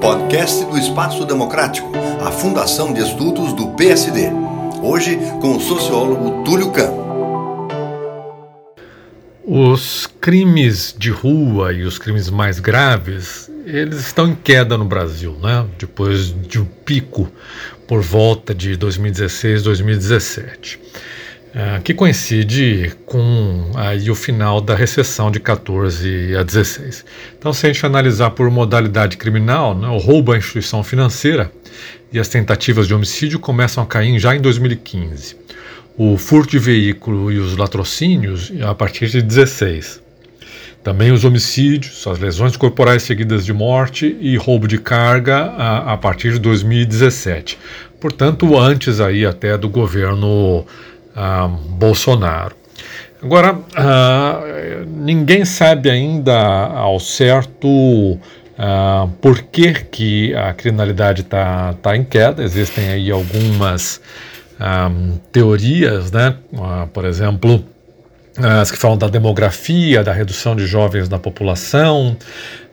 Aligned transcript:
Podcast 0.00 0.64
do 0.64 0.78
Espaço 0.78 1.26
Democrático, 1.26 1.92
a 2.24 2.30
Fundação 2.30 2.94
de 2.94 3.02
Estudos 3.02 3.52
do 3.52 3.68
PSD. 3.74 4.30
Hoje 4.82 5.18
com 5.42 5.56
o 5.56 5.60
sociólogo 5.60 6.42
Túlio 6.42 6.70
Campos. 6.70 7.04
Os 9.44 10.06
crimes 10.20 10.94
de 10.96 11.10
rua 11.10 11.74
e 11.74 11.82
os 11.82 11.98
crimes 11.98 12.30
mais 12.30 12.58
graves, 12.58 13.50
eles 13.66 14.00
estão 14.00 14.28
em 14.28 14.34
queda 14.34 14.78
no 14.78 14.86
Brasil, 14.86 15.38
né? 15.42 15.66
Depois 15.78 16.34
de 16.48 16.60
um 16.60 16.64
pico 16.64 17.30
por 17.86 18.00
volta 18.00 18.54
de 18.54 18.74
2016, 18.76 19.62
2017, 19.62 20.80
é, 21.54 21.80
que 21.82 21.94
coincide 21.94 22.92
com 23.06 23.70
aí 23.74 24.10
o 24.10 24.14
final 24.14 24.60
da 24.60 24.74
recessão 24.74 25.30
de 25.30 25.40
14 25.40 26.36
a 26.36 26.42
16. 26.42 27.04
Então, 27.38 27.52
se 27.52 27.66
a 27.66 27.72
gente 27.72 27.84
analisar 27.84 28.30
por 28.30 28.50
modalidade 28.50 29.16
criminal, 29.16 29.74
né, 29.74 29.88
o 29.88 29.98
roubo 29.98 30.32
à 30.32 30.38
instituição 30.38 30.84
financeira 30.84 31.50
e 32.12 32.18
as 32.18 32.28
tentativas 32.28 32.86
de 32.86 32.94
homicídio 32.94 33.38
começam 33.38 33.82
a 33.82 33.86
cair 33.86 34.18
já 34.18 34.34
em 34.34 34.40
2015 34.40 35.48
o 35.98 36.16
furto 36.16 36.52
de 36.52 36.60
veículo 36.60 37.32
e 37.32 37.38
os 37.38 37.56
latrocínios 37.56 38.52
a 38.62 38.72
partir 38.72 39.08
de 39.08 39.20
16. 39.20 40.00
Também 40.84 41.10
os 41.10 41.24
homicídios, 41.24 42.06
as 42.06 42.20
lesões 42.20 42.56
corporais 42.56 43.02
seguidas 43.02 43.44
de 43.44 43.52
morte 43.52 44.16
e 44.20 44.36
roubo 44.36 44.68
de 44.68 44.78
carga 44.78 45.38
a, 45.38 45.94
a 45.94 45.96
partir 45.96 46.34
de 46.34 46.38
2017. 46.38 47.58
Portanto, 48.00 48.56
antes 48.56 49.00
aí 49.00 49.26
até 49.26 49.58
do 49.58 49.68
governo 49.68 50.64
ah, 51.18 51.48
Bolsonaro. 51.48 52.54
Agora, 53.20 53.58
ah, 53.74 54.40
ninguém 54.86 55.44
sabe 55.44 55.90
ainda 55.90 56.38
ao 56.38 57.00
certo 57.00 58.16
ah, 58.56 59.08
por 59.20 59.42
que, 59.42 59.72
que 59.72 60.34
a 60.36 60.54
criminalidade 60.54 61.22
está 61.22 61.74
tá 61.82 61.96
em 61.96 62.04
queda. 62.04 62.44
Existem 62.44 62.88
aí 62.90 63.10
algumas 63.10 64.00
um, 64.60 65.18
teorias, 65.32 66.12
né? 66.12 66.36
Por 66.92 67.04
exemplo, 67.04 67.64
as 68.36 68.70
que 68.70 68.78
falam 68.78 68.96
da 68.96 69.08
demografia, 69.08 70.04
da 70.04 70.12
redução 70.12 70.54
de 70.54 70.66
jovens 70.66 71.08
na 71.08 71.18
população, 71.18 72.16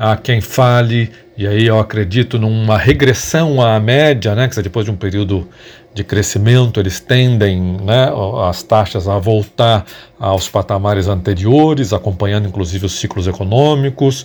há 0.00 0.16
quem 0.16 0.40
fale, 0.40 1.10
e 1.36 1.46
aí 1.46 1.66
eu 1.66 1.78
acredito 1.78 2.38
numa 2.38 2.78
regressão 2.78 3.60
à 3.60 3.78
média, 3.78 4.34
né, 4.34 4.48
que 4.48 4.62
depois 4.62 4.86
de 4.86 4.90
um 4.90 4.96
período 4.96 5.46
de 5.92 6.02
crescimento, 6.02 6.80
eles 6.80 7.00
tendem, 7.00 7.60
né, 7.84 8.10
as 8.48 8.62
taxas 8.62 9.06
a 9.06 9.18
voltar 9.18 9.84
aos 10.18 10.48
patamares 10.48 11.06
anteriores, 11.06 11.92
acompanhando 11.92 12.48
inclusive 12.48 12.86
os 12.86 12.92
ciclos 12.92 13.26
econômicos. 13.26 14.24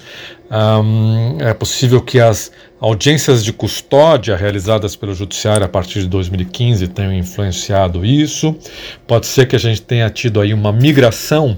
Um, 0.50 1.38
é 1.42 1.54
possível 1.54 2.02
que 2.02 2.22
as 2.22 2.52
audiências 2.80 3.44
de 3.44 3.52
custódia 3.52 4.38
realizadas 4.38 4.96
pelo 4.96 5.14
Judiciário 5.14 5.66
a 5.66 5.70
partir 5.70 6.02
de 6.02 6.08
2015 6.08 6.88
tenham 6.90 7.14
influenciado 7.14 8.06
isso. 8.06 8.56
Pode 9.06 9.26
ser 9.26 9.46
que 9.48 9.56
a 9.58 9.60
gente 9.60 9.82
tenha 9.82 10.10
tido 10.10 10.40
aí 10.40 10.54
uma 10.54 10.72
migração 10.72 11.58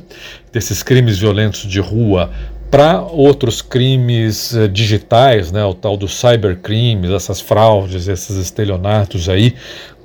desses 0.52 0.82
crimes 0.82 1.20
violentos 1.20 1.62
de 1.62 1.80
rua 1.80 2.32
para 2.70 3.02
outros 3.02 3.62
crimes 3.62 4.54
eh, 4.56 4.68
digitais, 4.68 5.52
né, 5.52 5.64
o 5.64 5.74
tal 5.74 5.96
dos 5.96 6.20
cybercrimes, 6.20 7.12
essas 7.12 7.40
fraudes, 7.40 8.08
esses 8.08 8.36
estelionatos 8.38 9.30
aí, 9.30 9.56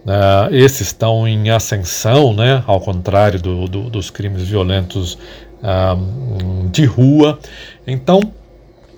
Uh, 0.05 0.53
esses 0.53 0.89
estão 0.89 1.29
em 1.29 1.51
ascensão, 1.51 2.35
né, 2.35 2.65
ao 2.67 2.81
contrário 2.81 3.41
do, 3.41 3.69
do, 3.69 3.89
dos 3.89 4.11
crimes 4.11 4.43
violentos 4.43 5.17
uh, 5.63 6.69
de 6.73 6.85
rua. 6.85 7.39
Então, 7.87 8.21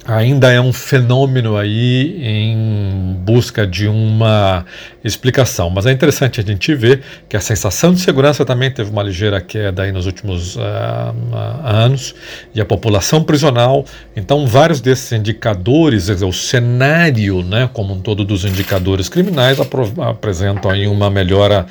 ainda 0.06 0.52
é 0.52 0.60
um 0.60 0.72
fenômeno 0.72 1.56
aí 1.56 2.18
em 2.22 3.16
busca 3.20 3.66
de 3.66 3.88
uma 3.88 4.64
explicação. 5.02 5.70
Mas 5.70 5.86
é 5.86 5.92
interessante 5.92 6.40
a 6.40 6.44
gente 6.44 6.74
ver 6.74 7.02
que 7.28 7.36
a 7.36 7.40
sensação 7.40 7.92
de 7.92 8.00
segurança 8.00 8.44
também 8.44 8.70
teve 8.70 8.90
uma 8.90 9.02
ligeira 9.02 9.40
queda 9.40 9.82
aí 9.82 9.92
nos 9.92 10.06
últimos 10.06 10.56
uh, 10.56 10.60
anos 11.64 12.14
e 12.54 12.60
a 12.60 12.64
população 12.64 13.22
prisional. 13.24 13.84
Então, 14.14 14.46
vários 14.46 14.80
desses 14.80 15.10
indicadores, 15.12 16.08
o 16.08 16.32
cenário, 16.32 17.42
né, 17.42 17.68
como 17.72 17.94
um 17.94 18.00
todo 18.00 18.24
dos 18.24 18.44
indicadores 18.44 19.08
criminais 19.08 19.58
apresentam 19.60 20.70
aí 20.70 20.86
uma 20.86 21.08
melhora 21.08 21.66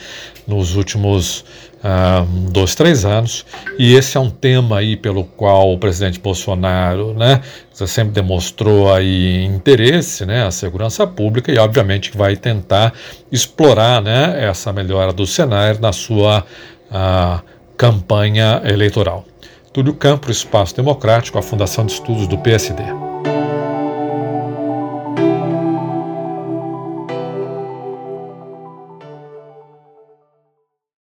nos 0.48 0.76
últimos 0.76 1.46
uh, 1.84 2.26
dois, 2.50 2.74
três 2.76 3.06
anos, 3.06 3.46
e 3.78 3.94
esse 3.94 4.18
é 4.18 4.20
um 4.20 4.30
tema 4.30 4.80
aí 4.80 4.96
pelo 4.96 5.24
qual 5.24 5.74
o 5.74 5.78
presidente 5.78 6.20
Bolsonaro, 6.20 7.14
né, 7.14 7.42
sempre 7.74 8.14
demonstrou 8.14 8.94
aí 8.94 9.44
interesse, 9.46 10.26
né, 10.26 10.46
a 10.46 10.52
segurança 10.52 11.06
pública 11.06 11.52
e 11.52 11.58
obviamente 11.58 12.16
vai 12.16 12.36
tentar 12.36 12.94
explorar, 13.32 14.02
né, 14.02 14.46
essa 14.46 14.72
melhora 14.72 15.12
do 15.12 15.26
cenário 15.26 15.82
na 15.82 15.92
sua 15.92 16.46
uh, 16.90 17.42
campanha 17.78 18.62
eleitoral. 18.64 19.26
Túlio 19.74 19.94
Campos, 19.94 20.38
Espaço 20.38 20.76
Democrático, 20.76 21.38
a 21.38 21.42
Fundação 21.42 21.86
de 21.86 21.94
Estudos 21.94 22.28
do 22.28 22.38
PSD. 22.38 23.03